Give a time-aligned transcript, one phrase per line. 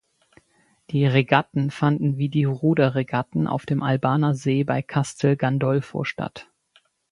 [0.89, 6.49] Die Regatten fanden wie die Ruderregatten auf dem Albaner See bei Castel Gandolfo statt.